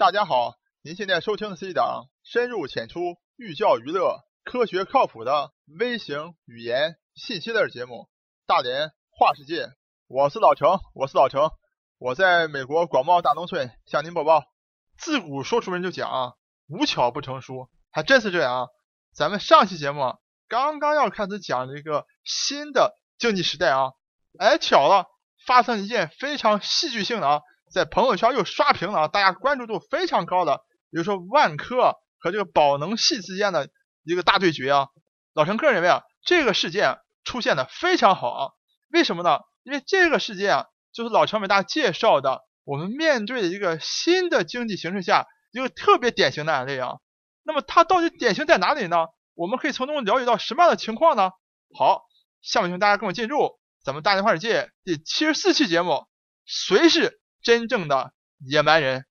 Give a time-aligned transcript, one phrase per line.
[0.00, 7.94] 大家好，您现在收听的是一档深入浅出、寓教于乐、科学靠谱的微型语言信息类节目
[8.46, 9.66] 《大连话世界》。
[10.06, 11.50] 我是老程，我是老程，
[11.98, 14.44] 我在美国广袤大农村向您播报。
[14.96, 16.32] 自古说书人就讲啊，
[16.66, 18.68] 无巧不成书，还真是这样啊。
[19.14, 20.14] 咱们上期节目
[20.48, 23.92] 刚刚要开始讲这个新的经济时代啊，
[24.38, 25.04] 哎，巧了，
[25.44, 27.42] 发生一件非常戏剧性的啊。
[27.72, 30.58] 在朋友圈又刷屏了啊，大家关注度非常高的，
[30.90, 33.70] 比如说万科和这个宝能系之间的
[34.02, 34.88] 一个大对决啊。
[35.32, 38.50] 老陈个人认为啊，这个事件出现的非常好啊。
[38.90, 39.38] 为什么呢？
[39.62, 46.96] 因为这个事件啊，就是老陈为大家介绍的我们面对的一个新的经济形势下一个特别典型的案例啊。
[47.44, 49.06] 那么它到底典型在哪里呢？
[49.34, 51.30] 我们可以从中了解到什么样的情况呢？
[51.78, 52.02] 好，
[52.42, 56.06] 下面请大家跟我进入咱们大连话世界第七十四期节目，
[56.44, 57.20] 谁是？
[57.42, 59.06] 真正的野蛮人，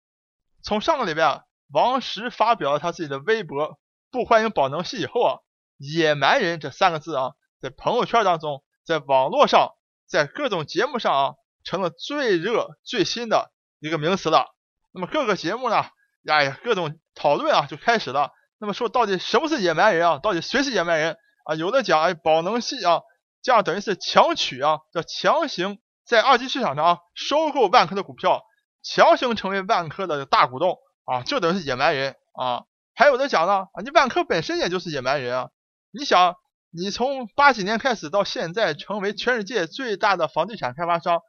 [0.61, 3.79] 从上个礼拜啊，王石发表了他自己的微博，
[4.11, 5.39] 不欢迎宝能系以后啊，
[5.77, 9.71] 野蛮人这三个字啊，在朋友圈当中，在网络上，
[10.07, 14.55] 在各种节目上啊，成了最热最新的一个名词了。
[14.91, 15.85] 那么各个节目呢，
[16.27, 18.31] 哎呀，各种讨论啊就开始了。
[18.59, 20.19] 那么说到底什么是野蛮人啊？
[20.19, 21.55] 到底谁是野蛮人啊？
[21.55, 23.01] 有的讲哎，宝能系啊，
[23.41, 25.79] 这样等于是强取啊，叫强行。
[26.09, 28.41] 在二级市场上，收购万科的股票，
[28.81, 32.63] 强行成为万科的大股东啊，就等于是野蛮人啊。
[32.95, 35.49] 还有的讲呢，啊，你万科本身也就是野蛮人啊。
[35.91, 36.35] 你想，
[36.71, 41.21] 你从八几年开始到现在，成为全世界最大的房地产开发商，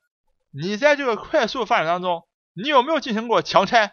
[0.51, 3.93] 你在这个快速发展当中，你有没有进行过强拆？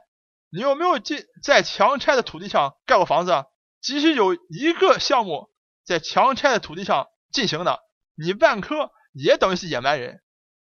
[0.49, 3.43] 你有没有进在强拆的土地上盖过房子？
[3.81, 5.49] 即使有一个项目
[5.83, 7.81] 在强拆的土地上进行的，
[8.15, 10.21] 你万科也等于是野蛮人。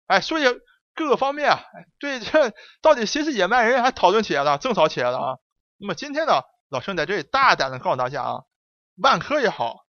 [0.07, 0.45] 哎，所以
[0.95, 1.61] 各个方面啊，
[1.99, 5.39] 对这到底谁是野蛮人，还讨论起来了，争吵起来了啊。
[5.79, 8.43] 那么今天呢，老陈在这里大胆的告诉大家啊，
[8.97, 9.87] 万科也好，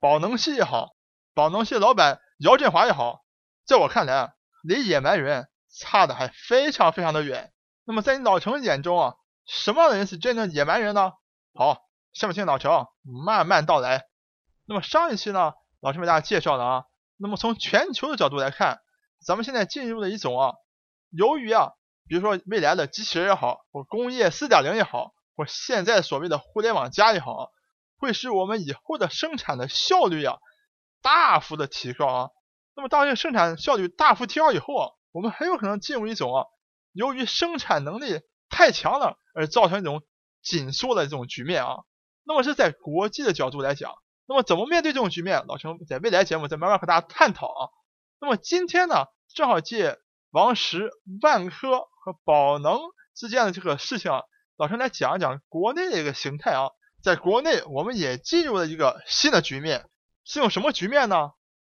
[0.00, 0.94] 宝能系也好，
[1.34, 3.24] 宝能系老板姚振华也好，
[3.66, 4.30] 在我看来啊，
[4.62, 7.52] 离野蛮人差的还非常非常的远。
[7.84, 9.14] 那么在你老陈眼中啊，
[9.44, 11.12] 什么样的人是真正野蛮人呢？
[11.54, 11.82] 好，
[12.14, 12.70] 下面听老陈
[13.24, 14.06] 慢慢道来。
[14.64, 16.84] 那么上一期呢，老陈为大家介绍了啊，
[17.18, 18.80] 那么从全球的角度来看。
[19.24, 20.54] 咱们现在进入了一种啊，
[21.10, 21.72] 由于啊，
[22.08, 27.50] 比如说未来的机器人也好，或工业四点零也好，或现在所谓的互联网加也好，
[27.98, 30.38] 会使我们以后的生产的效率啊
[31.02, 32.30] 大幅的提高啊。
[32.74, 36.44] 那么当这个生产效率大幅提高以后啊，我们很有可能进入一种啊，
[36.92, 40.02] 由于生产能力太强了而造成一种
[40.42, 41.78] 紧缩的这种局面啊。
[42.24, 43.94] 那么是在国际的角度来讲，
[44.26, 45.44] 那么怎么面对这种局面？
[45.46, 47.70] 老陈在未来节目再慢慢和大家探讨啊。
[48.18, 49.06] 那么今天呢？
[49.34, 49.98] 正好借
[50.30, 50.90] 王石、
[51.20, 52.80] 万科和宝能
[53.14, 54.10] 之间的这个事情，
[54.56, 56.70] 老陈来讲一讲国内的一个形态啊。
[57.02, 59.90] 在国内，我们也进入了一个新的局面，
[60.24, 61.32] 是种什么局面呢？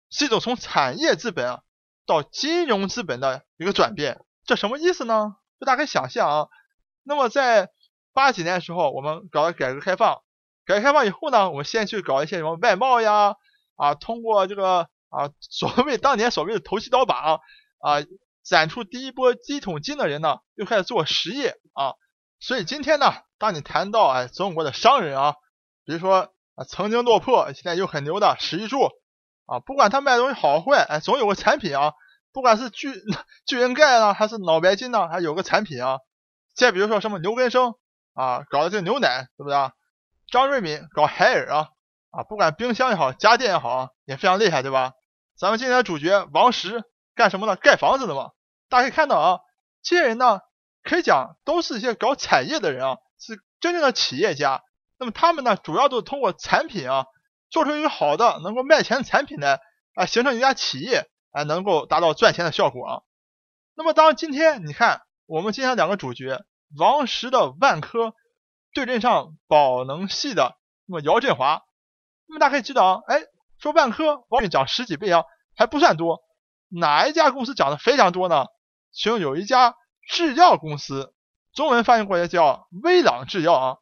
[0.09, 1.61] 是一种从产业资本啊
[2.07, 4.25] 到金融资本的一个转变。
[4.43, 5.35] 这什么意思呢？
[5.59, 6.47] 就大家可以想象啊。
[7.03, 7.69] 那么在
[8.13, 10.23] 八几年的时候，我们搞了改革开放，
[10.65, 13.35] 改革开放以后呢，我们先去搞一些什么外贸呀，
[13.75, 14.89] 啊，通过这个。
[15.11, 17.39] 啊，所谓当年所谓的投机倒把啊，
[17.79, 18.03] 啊
[18.43, 21.93] 攒出第一波第一桶金的人呢，又开始做实业啊。
[22.39, 25.35] 所以今天呢，当你谈到哎中国的商人啊，
[25.85, 28.89] 比如说啊曾经落魄现在又很牛的史玉柱
[29.45, 31.93] 啊，不管他卖东西好坏，哎总有个产品啊，
[32.31, 32.93] 不管是巨
[33.45, 35.99] 巨人钙呢，还是脑白金呢，还有个产品啊。
[36.55, 37.75] 再比如说什么牛根生
[38.13, 39.71] 啊，搞的这个牛奶，对不对？
[40.31, 41.67] 张瑞敏搞海尔啊，
[42.11, 44.93] 啊不管冰箱也好，家电也好，也非常厉害，对吧？
[45.41, 46.83] 咱们今天的主角王石
[47.15, 47.55] 干什么呢？
[47.55, 48.29] 盖房子的嘛。
[48.69, 49.39] 大家可以看到啊，
[49.81, 50.41] 这些人呢，
[50.83, 54.63] 可以讲都是一些搞产业的人啊，是真正的企业家。
[54.99, 57.07] 那么他们呢，主要都是通过产品啊，
[57.49, 59.59] 做出一个好的能够卖钱的产品来
[59.95, 63.01] 啊，形成一家企业啊，能够达到赚钱的效果啊。
[63.73, 66.45] 那么当今天你看，我们今天两个主角
[66.77, 68.13] 王石的万科
[68.75, 70.55] 对阵上宝能系的
[70.85, 71.63] 那么姚振华，
[72.27, 73.23] 那么大家可以知道啊，哎。
[73.61, 75.23] 说万科往里涨十几倍啊，
[75.55, 76.23] 还不算多。
[76.67, 78.45] 哪一家公司涨得非常多呢？
[78.91, 79.75] 其中有一家
[80.09, 81.13] 制药公司，
[81.53, 83.77] 中文翻译过来叫威朗制药啊。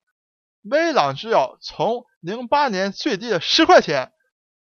[0.63, 4.11] 威朗制药从零八年最低的十块钱，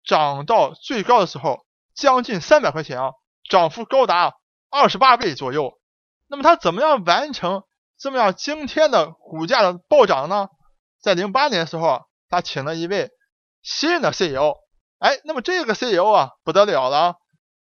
[0.05, 1.65] 涨到最高的时候
[1.95, 3.13] 将近三百块钱啊，
[3.49, 4.35] 涨幅高达
[4.69, 5.81] 二十八倍左右。
[6.29, 7.65] 那么它怎么样完成
[7.99, 10.49] 这么样惊天的股价的暴涨呢？
[11.01, 13.11] 在零八年的时候，他请了一位
[13.63, 14.57] 新任的 CEO。
[15.01, 17.15] 哎，那么这个 CEO 啊不得了了啊，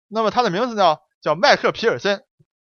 [0.08, 2.22] 那么他的名字呢叫麦克皮尔森。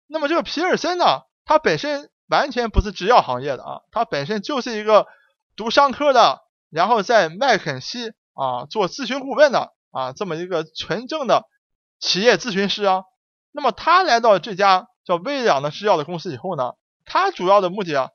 [0.07, 5.05] 那么这个皮尔森呢，他本身完全不是制药行业的啊，他本身就是一个
[5.55, 6.41] 读商科的，
[6.71, 11.43] 然后在麦肯锡啊做咨询顾问的啊这么一个纯正的
[11.99, 13.03] 企业咨询师啊。
[13.51, 16.73] 那么他来到这家叫微朗的制药的公司以后呢，
[17.05, 18.09] 他主要的目的啊，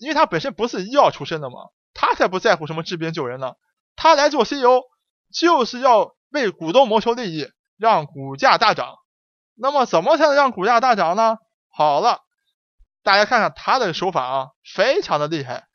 [0.00, 1.56] 因为他本身不是医药出身的嘛，
[1.94, 3.54] 他才不在乎什么治病救人呢。
[3.96, 4.82] 他来做 CEO
[5.32, 8.96] 就是要为股东谋求利益，让股价大涨。
[9.54, 11.38] 那么怎么才能让股价大涨呢？
[11.68, 12.20] 好了。
[13.02, 15.68] 大家看看他的手法啊，非常的厉害。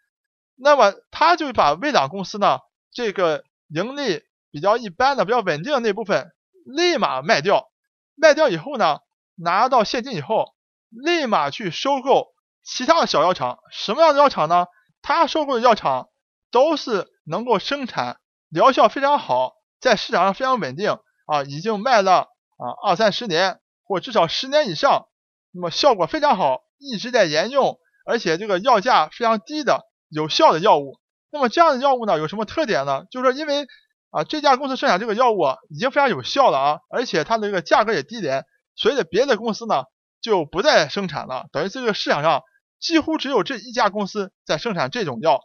[0.57, 2.59] 那么他就把微朗公司呢
[2.91, 4.21] 这个盈利
[4.51, 6.29] 比较一般的、比较稳定的那部分
[6.65, 7.71] 立马卖掉，
[8.15, 8.99] 卖掉以后呢，
[9.35, 10.53] 拿到现金以后，
[10.89, 12.27] 立马去收购
[12.63, 13.59] 其他的小药厂。
[13.71, 14.65] 什么样的药厂呢？
[15.01, 16.09] 他收购的药厂
[16.51, 18.19] 都是能够生产
[18.51, 22.27] 疗效非常好，在市场上非常稳定啊，已经卖了
[22.57, 25.07] 啊二三十年或至少十年以上，
[25.51, 26.61] 那么效果非常好。
[26.83, 27.77] 一直在沿用，
[28.07, 30.99] 而且这个药价非常低的有效的药物。
[31.29, 33.03] 那么这样的药物呢，有什么特点呢？
[33.11, 33.67] 就是说，因为
[34.09, 38.45] 啊这家公司生产这个药物已经非常有效了啊，而且它的这个价格也低廉，
[38.75, 39.83] 所以别的公司呢
[40.21, 41.45] 就不再生产了。
[41.51, 42.41] 等于这个市场上
[42.79, 45.39] 几乎只有这一家公司在生产这种药。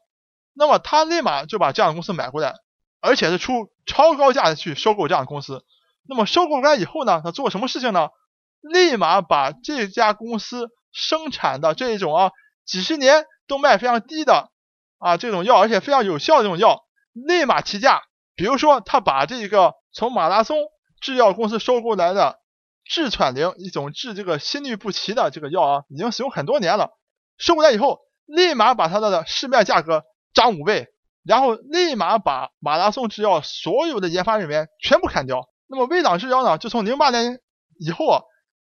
[0.54, 2.54] 那么他立马就把这样的公司买过来，
[3.00, 5.64] 而且是出超高价的去收购这样的公司。
[6.08, 8.08] 那么收购完以后呢，他做什么事情呢？
[8.60, 10.68] 立马把这家公司。
[10.98, 12.30] 生产的这一种啊，
[12.64, 14.48] 几十年都卖非常低的
[14.96, 18.00] 啊这种药，而且非常有效的这种药，立马提价。
[18.34, 20.56] 比如说，他把这个从马拉松
[21.02, 22.38] 制药公司收购来的
[22.86, 26.92] 治喘灵，一种治这个心律不齐的这个药啊，已经使用很多年了，
[27.36, 30.02] 收过来以后，立马把它的市面价格
[30.32, 30.88] 涨五倍，
[31.26, 35.48] 然后立马把马拉松制药所有的研发人员全部砍掉。
[35.68, 37.40] 那么微朗制药呢，就从零八年
[37.78, 38.22] 以后啊。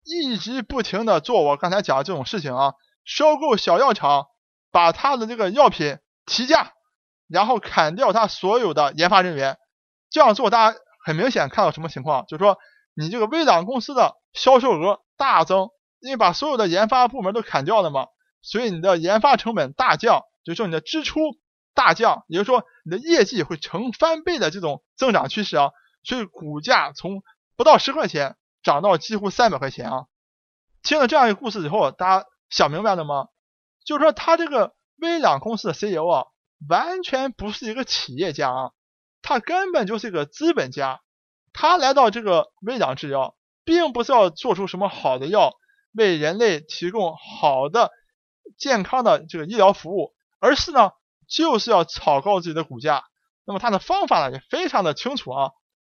[0.09, 4.27] 一直不停的做我刚才讲的这种事情啊，收购小药厂，
[4.71, 6.75] 把他的这个药品提价，
[7.27, 9.59] 然后砍掉他所有的研发人员。
[10.09, 12.25] 这样做，大家很明显看到什么情况？
[12.29, 12.57] 就是说，
[12.95, 18.07] 你这个微朗公司的销售额大增，因为把所有的研发部门都砍掉了嘛，
[18.43, 21.19] 所以你的研发成本大降，就是说你的支出
[21.77, 25.71] 大降，也就是说你的业绩会成翻倍的这种增长趋势啊。
[26.03, 27.23] 所以股价从
[27.55, 28.37] 不到十块钱。
[28.63, 30.07] 涨到几乎三百块钱啊！
[30.83, 33.29] 听了这样一个故事以后，大家想明白了吗？
[33.85, 36.25] 就是说他这个微朗公司的 CEO 啊，
[36.69, 38.73] 完全不是一个企业家啊，
[39.23, 41.01] 他根本就是一个资本家。
[41.53, 45.53] 他来到这个微朗制药，并不是要做出什么好的药，
[45.93, 47.93] 为人类提供好的
[48.59, 50.91] 健康的这个医疗服务，而是呢，
[51.29, 53.05] 就是要炒高自己的股价。
[53.45, 55.51] 那么他的方法呢，也非常的清楚啊，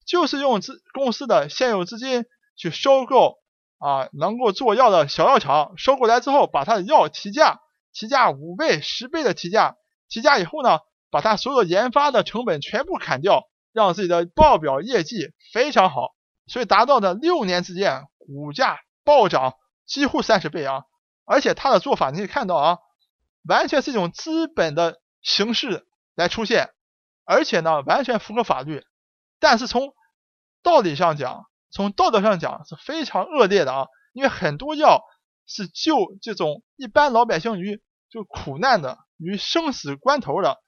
[0.06, 2.24] 就是用资公司的现有资金。
[2.60, 3.36] 去收购
[3.78, 7.60] 啊，能够做药的小药厂，收购来之后，把他的药提价，
[7.92, 9.76] 提价五倍、十倍的提价，
[10.08, 16.16] 提价以后呢，把他所有研发的成本全部砍掉，让自己的报表业绩非常好，
[16.48, 19.54] 所以达到的六年之间股价暴涨
[19.86, 20.82] 几乎三十倍啊！
[21.24, 22.78] 而且他的做法你可以看到啊，
[23.48, 26.70] 完全是一种资本的形式来出现，
[27.24, 28.84] 而且呢，完全符合法律，
[29.38, 29.94] 但是从
[30.62, 35.02] 道理上讲，从道德上讲是非常恶劣的啊，因为很多药
[35.46, 40.58] 是救这种一般老百姓于就苦难的，于生死关头的，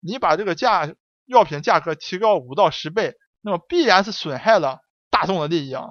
[0.00, 0.94] 你把这个价
[1.26, 5.84] 药品价格提高五到十倍，那么必然是损害了大众的利益啊。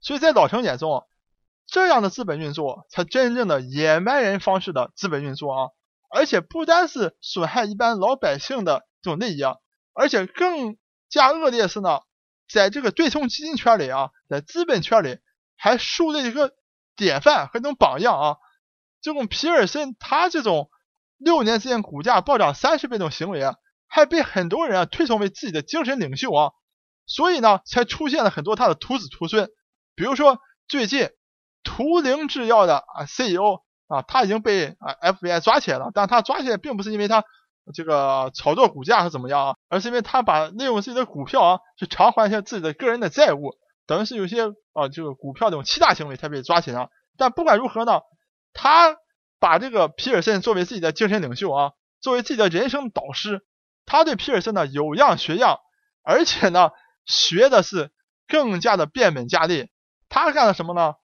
[0.00, 1.06] 所以在老程眼中，
[1.66, 5.68] 这样的资本运作才真正的野蛮人方式的资本运作啊，
[6.10, 9.56] 而且不单是损害一般老百姓的这种利益啊，
[9.94, 10.76] 而且更
[11.08, 12.00] 加恶劣是呢。
[12.52, 15.18] 在这个对冲基金圈里啊，在资本圈里
[15.56, 16.52] 还树立一个
[16.96, 18.36] 典范和一种榜样啊。
[19.00, 20.68] 这种皮尔森他这种
[21.16, 23.54] 六年之间股价暴涨三十倍这种行为啊，
[23.86, 26.50] 还被很多人啊推崇为自己的精神领袖啊。
[27.06, 29.48] 所以呢，才出现了很多他的徒子徒孙。
[29.94, 31.08] 比如说最近
[31.62, 37.22] 图灵制药的啊 CEO 啊，他已经被啊 FBI 抓起来了，但他抓起来并不是因为他。
[37.72, 39.54] 这个炒作股价是怎么样啊？
[39.68, 43.54] 而是因为他把利用自己的股票啊，去偿还一下自己的个人的债务，
[43.86, 46.88] 等于是有些啊这个股票这种欺诈行为才被抓起来。
[47.16, 48.00] 但不管如何呢，
[48.54, 48.96] 他
[49.38, 53.46] 把这个皮尔森作为自己的精神领袖啊，作为自己的人生导师，
[53.86, 55.58] 他对皮尔森呢有样学样，
[56.02, 56.70] 而且呢
[57.04, 57.92] 学的是
[58.26, 59.68] 更加的变本加厉。
[60.08, 60.94] 他干了什么呢？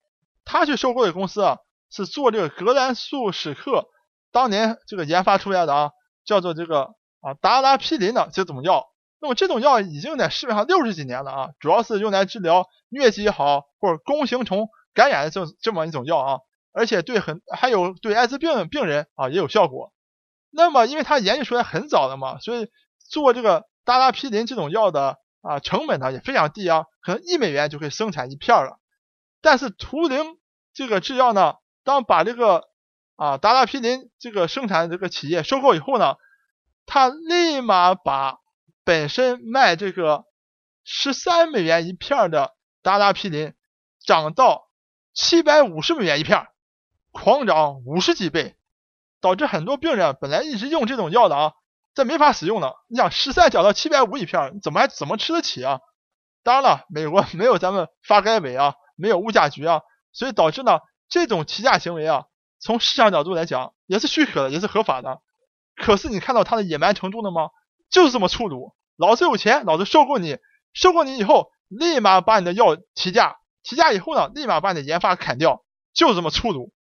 [0.45, 1.59] 他去收购的公司啊，
[1.91, 3.87] 是做这个格兰素史克
[4.33, 5.91] 当年这个研发出来的啊。
[6.27, 8.89] 叫做这个啊达拉匹林的这种药，
[9.21, 16.39] 那么这种药已经在市面上六十几年了啊，主要是用来治疗疟疾也好或者弓形虫感染的这这么一种药啊，
[16.73, 19.93] 而且对很还有对艾滋病病人啊也有效果。
[20.51, 22.67] 那么因为它研究出来很早了嘛，所以
[23.09, 28.81] 做这个达拉匹林这种药的啊成本呢也非常低啊，可能一美元就可以生产一片了。
[29.41, 30.39] 但是图灵
[30.75, 31.55] 这个制药呢，
[31.87, 32.65] 当把这个
[33.15, 36.17] 啊达拉皮林这个生产这个企业收购以后呢，
[36.85, 38.41] 他立马把
[38.85, 40.25] 本身卖这个
[40.83, 43.55] 十三美元一片的达拉皮林
[44.05, 44.69] 涨到
[45.15, 46.49] 七百五十美元一片，
[47.13, 48.57] 狂涨五十几倍，
[49.21, 51.53] 导致很多病人本来一直用这种药的啊，
[51.95, 52.75] 这没法使用了。
[52.89, 55.79] 你想十三涨到七百五一片，怎么还怎么吃得起啊？
[56.43, 58.75] 当然了，美国 没有咱们发改委啊。
[58.97, 62.27] 没有物价局啊，所以导致呢这种提价行为啊，
[62.59, 65.21] 从市场角度来讲也是许可的，也是合法的。
[65.75, 67.51] 可是你看到它的野蛮程度了吗？
[67.91, 70.39] 就是这么粗鲁，老子有钱，老子收购你，
[70.73, 76.73] 收购你以后立马把你的药提价，提价以后呢，立马把你的研发砍掉，就这么粗鲁，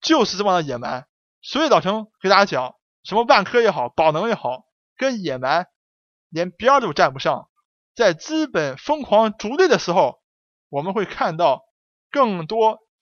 [0.00, 1.06] 就是这么的野蛮。
[1.42, 4.64] 所以老陈给大家讲，什么万科也好，宝能也好，
[4.96, 5.66] 跟野蛮
[6.28, 7.48] 连边都沾不上。
[7.94, 10.20] 在资本疯狂逐利的时候。
[10.68, 11.64] 我们会看到
[12.10, 12.80] 更多